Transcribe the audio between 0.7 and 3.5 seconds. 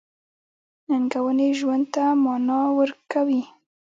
•ننګونې ژوند ته مانا ورکوي.